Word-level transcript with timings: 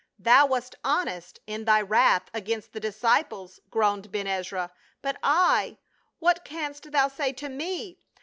"Thou 0.17 0.47
wast 0.47 0.73
honest 0.83 1.37
in 1.45 1.65
thy 1.65 1.79
wrath 1.79 2.23
against 2.33 2.73
the 2.73 2.81
disci 2.81 3.29
ples," 3.29 3.59
groaned 3.69 4.11
Ben 4.11 4.25
Ezra, 4.25 4.71
"but 5.03 5.17
I— 5.21 5.77
what 6.17 6.43
canst 6.43 6.91
thou 6.91 7.07
say 7.07 7.31
to 7.33 7.49
me 7.49 7.99